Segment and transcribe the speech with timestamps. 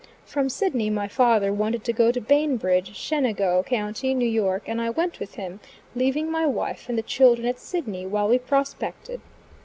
[0.25, 5.19] From Sidney, my father wanted to go to Bainbridge, Chenango, County, N.Y., and I went
[5.19, 5.59] with him,
[5.93, 9.21] leaving my wife and the children at Sidney, while we prospected.